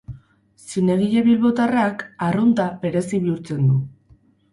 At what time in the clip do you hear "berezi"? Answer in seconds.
2.87-3.21